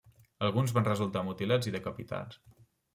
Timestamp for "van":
0.79-0.87